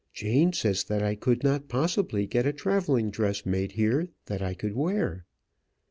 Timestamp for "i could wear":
4.41-5.27